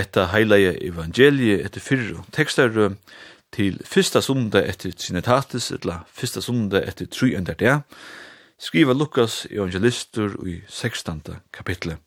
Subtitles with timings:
[0.00, 2.74] hetta heilige evangelie etter fyrru tekstar
[3.54, 7.78] til fyrsta sunda etter Trinitatis, etla fyrsta sunda etter tru ender det,
[8.58, 11.22] skriva Lukas evangelistur i 16.
[11.52, 11.98] kapitlet.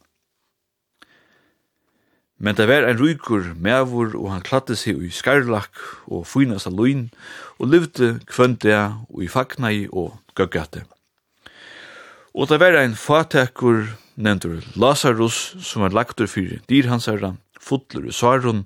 [2.40, 5.76] Men det var en rykur mevur, og han kladde seg i skarlak
[6.08, 7.10] og fynas av loin,
[7.60, 10.86] og levde kvøndia og i fagnai og gøggate.
[12.32, 18.66] Og det var en fatekur nevntur Lazarus, som var lagtur fyrir dyrhansarra, fotler i svarun,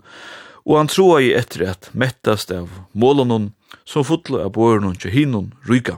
[0.64, 3.52] og han troa i etter at mettast av målanon,
[3.84, 5.98] som fotler av båren til hinnon ryga.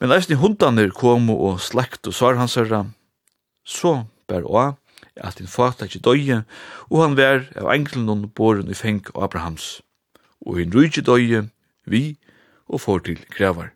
[0.00, 2.86] Men eisne hundanir kom og slekt og svar hans herra,
[3.66, 4.66] så bær oa,
[5.20, 6.38] at din fata ikkje døye,
[6.88, 9.82] og han vær av englenon båren i feng og Abrahams,
[10.46, 11.44] og hin rujtje døye,
[11.84, 12.16] vi,
[12.70, 13.74] og får til grevar.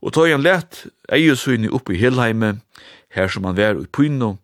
[0.00, 2.60] Og tøy han let eie søgne oppe i Helheime,
[3.18, 4.36] her som han var i Pyno,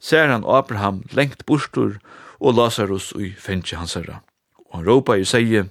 [0.00, 1.98] ser han Abraham lengt bostur
[2.40, 4.22] og Lazarus i fengje hans herra.
[4.70, 5.68] Og han råpa i seie,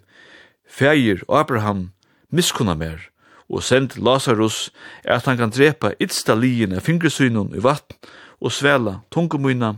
[0.71, 1.89] Feir Abraham,
[2.31, 3.09] miskunna mer,
[3.51, 4.69] og send Lazarus
[5.03, 7.97] er at han kan drepa itsta lien av fingresynun i vatten
[8.41, 9.75] og svela tungemyna,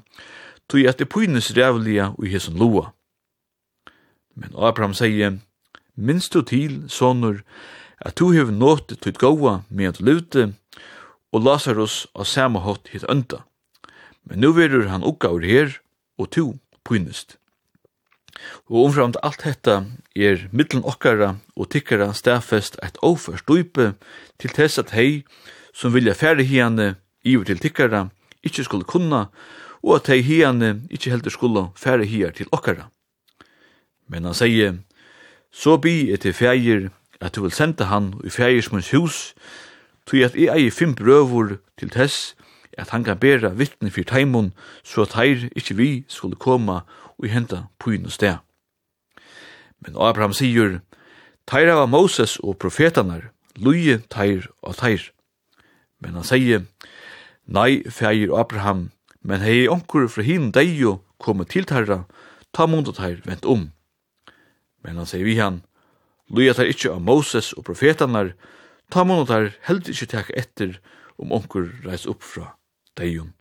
[0.70, 2.92] tog at det pynes rævliga og hesson loa.
[4.35, 5.40] Men Abraham seie,
[5.96, 7.41] minst du til, sonur,
[8.00, 10.53] at du hev nått tøyt gåa med at lute,
[11.34, 13.42] og Lazarus av samme hatt hitt ønta.
[14.24, 15.80] Men nu verur han oppgaver her,
[16.18, 16.46] og to
[16.86, 17.38] pynest.
[18.70, 19.84] Og omframt alt hetta
[20.16, 23.94] er middelen okkara og tikkara stafest eit oførst dype
[24.42, 25.24] til tess at hei
[25.74, 26.96] som vilja færre hiane
[27.26, 28.08] iver til tikkara
[28.44, 29.26] ikkje skulle kunna,
[29.84, 32.90] og at hei hiane ikkje heldur skulle færre hiar til okkara.
[34.08, 34.78] Men han sier,
[35.52, 36.90] så bi etter fægir
[37.22, 39.34] at du vil senda han i fægirsmunds hus,
[40.06, 42.36] tog at jeg eier fem brøvor til tess,
[42.78, 44.53] at han kan bæra vittne for teimun,
[44.84, 46.81] så at heir ikkje vi skulle koma
[47.18, 48.38] og henta pyn og sted.
[49.84, 50.80] Men Abraham sier,
[51.47, 55.12] teir av Moses og profetanar, luje teir og teir.
[56.02, 56.66] Men han sier,
[57.46, 58.90] nei, feir Abraham,
[59.22, 62.03] men hei onkur fra hin deio komme til teirra,
[62.53, 63.70] ta mundu teir vent om.
[64.84, 65.62] Men han sier vi han,
[66.30, 68.34] luje teir ikkje av Moses og profetanar,
[68.94, 70.76] Ta måned der heldig ikkje teka etter
[71.18, 72.52] om onkur reis opp fra
[73.00, 73.31] deion.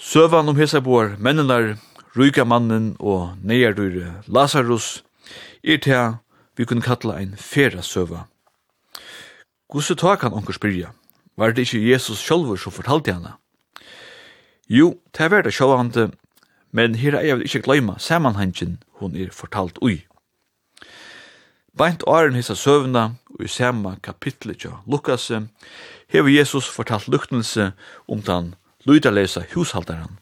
[0.00, 1.74] Søvan om Hesaboar, mennenar,
[2.16, 5.02] ryga mannen og neierdyre Lazarus,
[5.62, 6.14] er til
[6.56, 8.24] vi kunne kalla ein fera søva.
[9.68, 10.94] Gusse ta kan onkur spyrja,
[11.36, 13.34] var det ikkje Jesus sjálfur som fortalte hana?
[14.72, 16.14] Jo, det er verda sjálfande,
[16.72, 20.00] men her er jeg ikkje gløyma samanhangen hun er fortalt ui.
[21.78, 25.30] Beint åren hissa søvna, og i samme kapitlet til Lukas,
[26.08, 27.72] hever Jesus fortalt luktelse
[28.08, 30.18] om den lyderlesa hushalderen.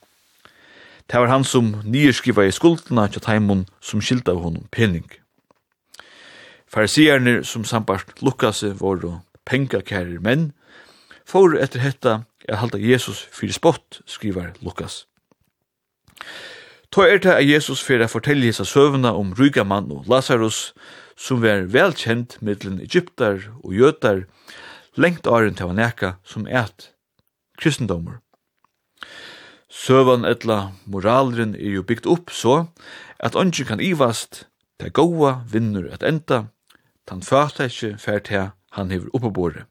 [1.10, 5.08] Det var han som nyerskriva i skuldna til taimon som skilta av honom pening.
[6.70, 9.02] Farisierne som sambart Lukas var
[9.44, 10.52] pengakærer menn,
[11.26, 15.06] for etter hetta er halda Jesus fyrir spott, skriver Lukas.
[16.92, 20.74] Ta er det at Jesus fyrir a fortelle hisa søvna om ryga mann og Lazarus,
[21.20, 24.24] som var velkjent mittlen Egyptar og Jøtar,
[24.96, 26.90] lengt åren til nekka som et
[27.60, 28.20] kristendommer.
[29.68, 32.64] Søvan etla moralren er jo bygd opp så
[33.20, 34.46] at ånden kan ivast,
[34.80, 36.46] til goa vinnur at enda,
[37.06, 39.66] tan fata ikkje fært til han hever oppebore.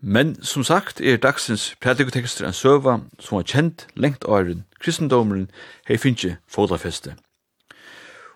[0.00, 5.48] Men som sagt er dagsens predikotekster en søva som var kjent lengt åren kristendommeren
[5.88, 7.16] hei finnje fotafeste.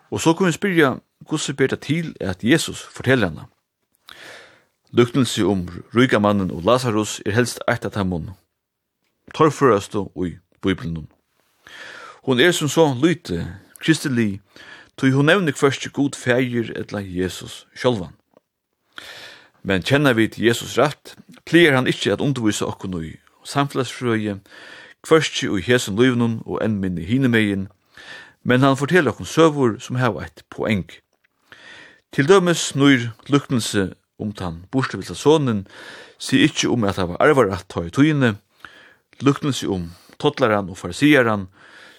[0.09, 0.95] Og så kunne vi spyrja
[1.27, 3.45] hvordan ber det til at Jesus forteller henne.
[4.91, 8.31] Lyknelse om rygamannen og Lazarus er helst eit av dem
[9.33, 11.07] torførast og i Bibelen.
[12.23, 14.41] Hon er som så lyte, kristelig,
[14.97, 18.15] tog hun nevner først god feir etla Jesus sjølvan.
[19.63, 21.15] Men kjenner vi til Jesus rett,
[21.45, 23.15] pleier han ikkje at undervise okkur i
[23.45, 24.39] samfunnsfrøye,
[25.07, 27.67] først i hesen løyvnun og enn minne hinemegin,
[28.49, 30.87] men han forteller okkur søvur som hava eit poeng.
[32.09, 35.67] Til dømes nøyr luknelse om tan borstevilsa sonen,
[36.17, 38.39] si ikkje om at hava arvar at ta i tøyene,
[39.21, 41.45] luknelse om tottlaran og farsiaran,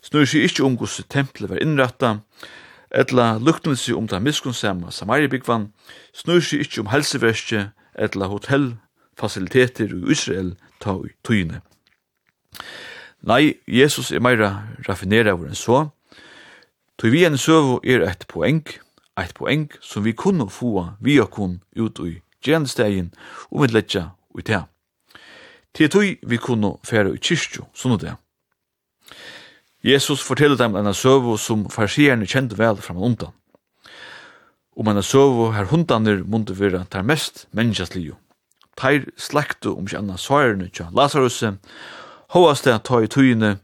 [0.03, 2.11] snur seg ikkje om gos tempelet var innratta,
[2.91, 5.71] etla luknelse om tan miskunsama samaribigvan,
[6.13, 7.63] snur seg ikkje om helseverskje,
[7.95, 11.63] etla hotellfasiliteter i Israel ta i tøyene.
[13.23, 14.51] Nei, Jesus er meira
[14.89, 15.85] raffinera vår enn så,
[17.01, 18.61] Tui vi en søvo er et poeng,
[19.17, 23.07] et poeng som vi kunne få vi okun ut i gjernstegin
[23.49, 24.67] og med letja ui tea.
[25.73, 28.19] Til tui vi kunne fære ui kyrstjo, sånn det.
[29.81, 33.33] Jesus forteller dem enn søvo som farsierne kjente vel fram og undan.
[34.77, 38.19] Om enn søvo her hundaner munte vera tar mest menneskastliju.
[38.77, 41.41] Teir slektu om kjenna svarene kja Lazarus,
[42.37, 43.57] hoaste ta i tøyene,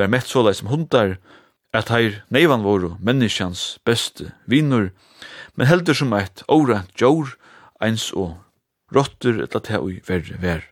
[0.00, 1.18] vær mett såleis som hundar,
[1.72, 4.90] at heir neivan voru menneskjans beste vinnur,
[5.54, 7.36] men heldur som eit åra djor,
[7.80, 8.36] eins og
[8.94, 10.66] rotter etla ta ui verre ver.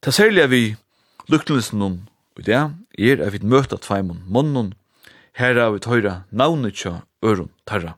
[0.00, 0.64] Ta særlig vi
[1.28, 2.02] lukkelsen nun
[2.34, 4.72] og det er at vi møtta tveimun monnun,
[5.38, 7.94] her er vi tøyra navnet tja øron tarra.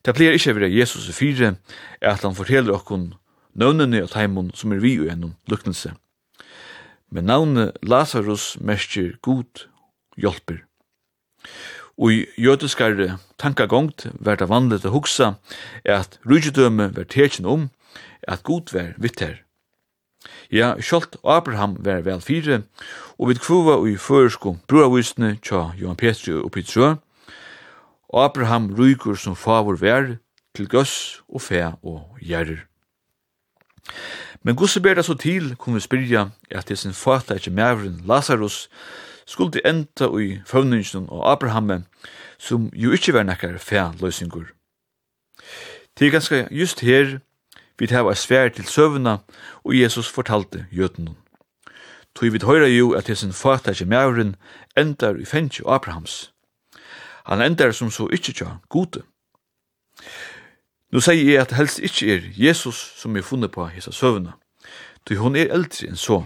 [0.00, 1.56] Det pleier ikkje vera Jesus i fire,
[2.00, 3.12] er at han forteller okkon
[3.52, 5.92] nøvnene og teimun som er vi og gjennom lukkelse.
[7.10, 9.66] Men navnet Lazarus mestjer god
[10.16, 10.62] hjelper.
[12.00, 15.34] Og i jødiskare tankagongt var det vanligt å huksa
[15.84, 17.68] at rujudømme var tekin om
[18.28, 19.42] at god var vitter.
[20.52, 22.62] Ja, sjalt Abraham var vel fire,
[23.18, 26.96] og vi kvuva i føresko broavisne tja Johan Petri og Pitsjø,
[28.12, 30.16] Abraham rykur som favor vær
[30.56, 32.66] til gøss og fe og gjerrer.
[34.44, 38.00] Men gusse ber det så til, kunne vi spyrja, at det sin fata ikkje mævren
[38.08, 38.70] Lazarus
[39.26, 41.86] skulle enda i føvningen og Abrahamen,
[42.38, 44.46] som jo ikkje var nekkar fæ løysingur.
[45.98, 47.18] Det er ganske just her
[47.78, 49.16] vi tar var svær til søvna,
[49.64, 51.16] og Jesus fortalte jødenen.
[52.14, 54.36] Tui vi høyra jo at det sin fata ikkje mævren
[54.76, 56.32] endar i fengt Abrahams.
[57.26, 59.02] Han endar som så ikkje tja gode.
[60.92, 64.32] Nu sier jeg at helst ikke er Jesus som er funnet på hessa søvna,
[65.08, 66.24] Du hon er eldre enn så.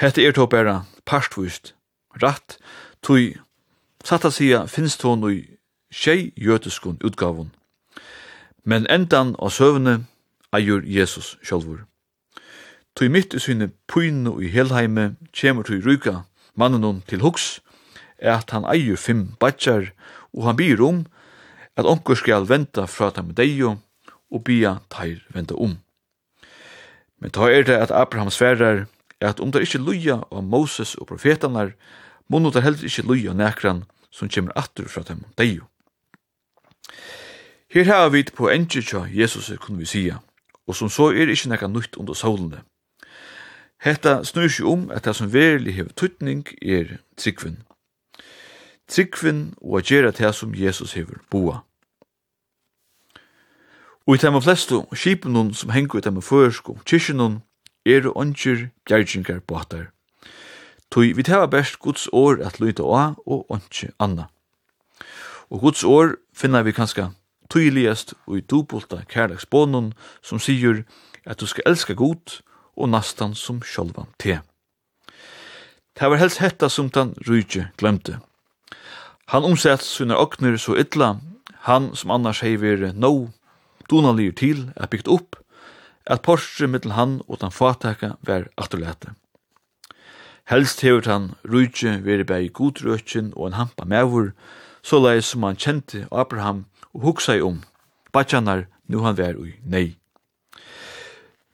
[0.00, 1.74] Hette er tå bare parstvist,
[2.22, 2.58] ratt,
[3.02, 3.36] tog
[4.04, 5.44] satta sida finst hon i
[5.94, 7.52] tjei jøteskun utgavun.
[8.64, 10.06] Men endan av søvne
[10.52, 11.86] eier Jesus sjálfur.
[12.96, 16.22] Tog mitt i sine pynu i helheime kjemur tog ryka
[16.54, 17.60] mannen til hux,
[18.18, 19.92] er at han eier fem badjar,
[20.32, 21.04] og han byr om
[21.76, 23.76] at onkur skal venta fra dem deio
[24.30, 25.76] og bia teir venta om.
[27.20, 28.86] Men ta er det at Abraham sverar
[29.20, 31.72] at om det ikkje luja av Moses og profetanar,
[32.28, 35.64] munno det heller ikkje luja nekran som kjemmer attur fra dem deio.
[37.72, 40.20] Her har vi på enkje tja Jesus kunne vi sia,
[40.66, 42.62] og som så er ikkje nekka nytt under solene.
[43.82, 47.60] Hetta snur seg om at det som verilig hever tuttning er tryggvinn.
[48.88, 51.65] Tryggvinn og at gjera det som Jesus hever boa.
[54.06, 57.40] Og i tema flestu skipunum som hengur i tæmmer føresku kyrkjennom
[57.86, 59.88] er ongjur gjergingar båtar.
[60.94, 64.28] Tui vi tæva best Guds år at lyta oa og ongjur anna.
[65.50, 67.08] Og Guds år finna vi kanska
[67.50, 70.84] tydeligast og i dubulta kærleksbånun som sigur
[71.26, 72.38] at du skal elska god
[72.76, 74.38] og nastan som sjálvan te.
[75.98, 78.20] Det var helst hetta som den rujtje glemte.
[79.34, 81.16] Han omsett sina okner så illa,
[81.66, 83.32] han som annars hei vire no
[83.90, 85.36] donalir til er byggt upp,
[86.06, 89.14] at porstre mittel han og den fataka vær atterlete.
[90.46, 94.30] Helst hever han rujtje veri bæg godrøtjen og en hampa mævur,
[94.82, 97.62] så leis som han kjente Abraham og hugsa i om,
[98.12, 99.96] batjanar nu han vær ui nei.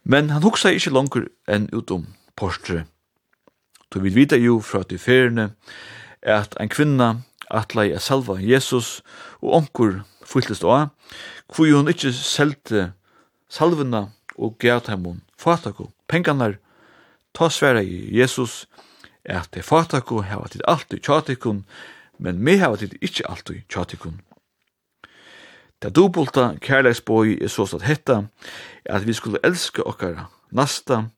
[0.04, 2.84] Men han hugsa ikkje langer enn utom porstre.
[3.88, 5.52] Du vil vita jo fra til feriene
[6.22, 9.00] at ein kvinna atlai a salva Jesus
[9.40, 10.90] og onkur fyltest av,
[11.52, 12.92] hvor hun ikkje selte
[13.52, 15.90] salvena og gav dem fatako.
[16.08, 16.56] Pengene
[17.34, 18.66] ta svære i Jesus
[19.24, 21.64] at det fatako hava tid alltid tjatikun,
[22.18, 24.20] men me hava tid ikkje alltid tjatikon.
[25.82, 28.22] Det dobolta kærleiksboi er så at hetta
[28.84, 31.08] at vi skulle elska okkara nasta,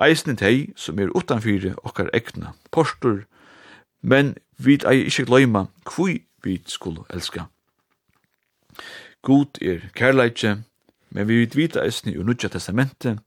[0.00, 3.22] eisne tei som er utanfyre okkar egna postur,
[4.02, 7.46] men vi ei ikkje gløyma kvui vi skulle elska
[9.22, 10.62] God er kærleitje,
[11.10, 13.18] men vi vil vita eisne i Nudja testamentet,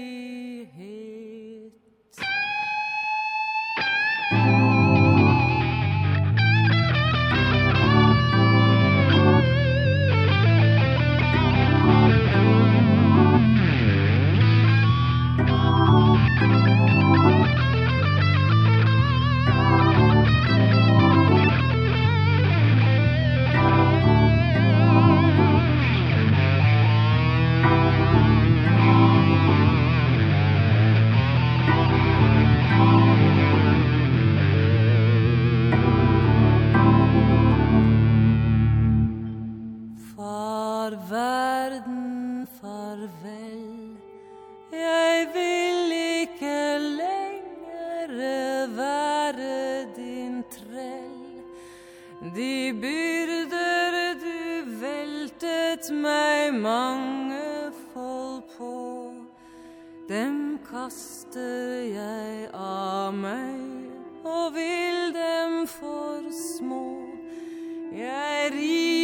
[52.21, 59.15] De byrder du veltet meg mange fold på.
[60.09, 63.89] Dem kaster jeg av meg
[64.21, 66.85] og vil dem for små.
[67.97, 69.00] Jeg rir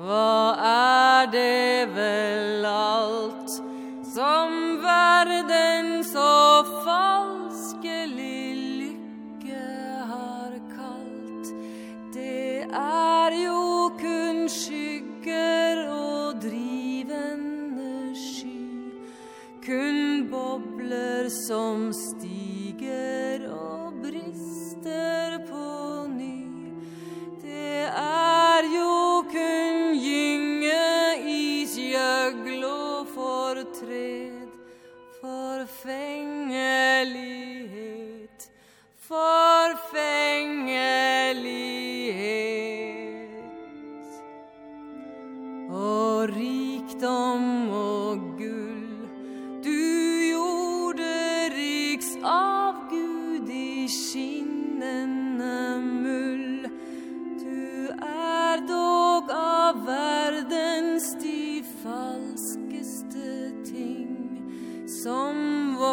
[0.00, 3.50] Vad är det väl allt
[4.14, 6.27] som världen så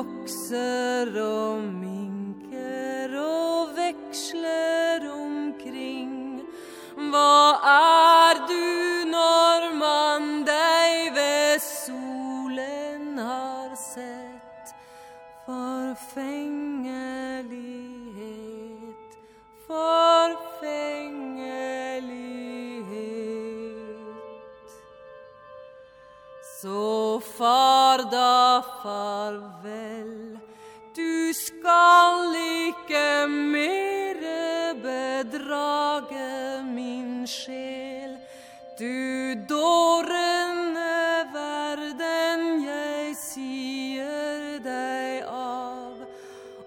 [0.03, 1.94] växer om
[27.15, 30.35] og far da farvel.
[30.95, 38.17] Du skal ikke mere bedrage min sjel.
[38.79, 45.95] Du dårende verden jeg sier deg av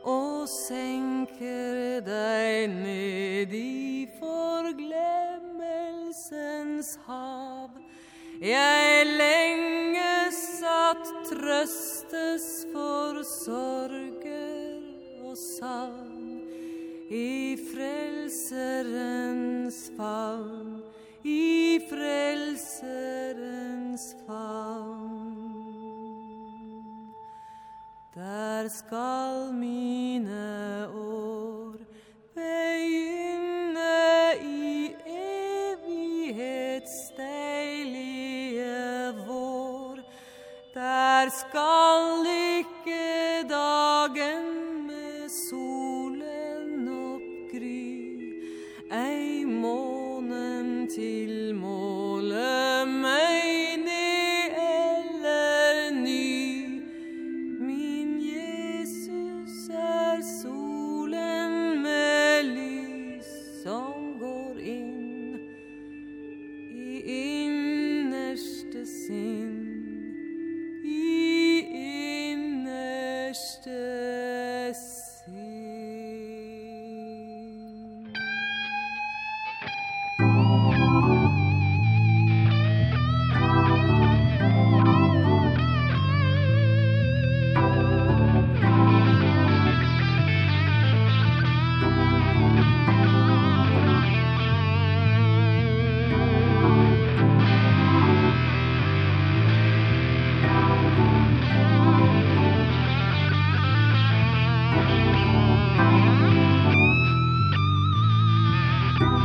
[0.08, 7.70] Og senker deg ned i forglemmelsens hav.
[8.40, 9.87] Jeg lengter
[11.48, 14.82] trøstes for sorger
[15.24, 16.42] og savn
[17.08, 18.98] i frelserens
[19.96, 20.82] favn
[21.24, 22.96] i frelserens
[24.26, 25.48] favn.
[28.14, 31.07] Der skal mine år
[41.38, 42.37] skal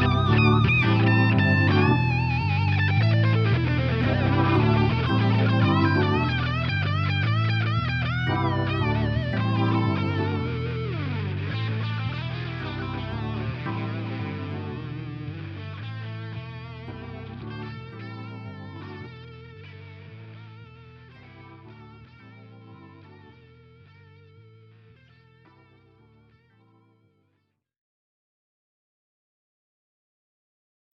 [0.08, 0.53] Musik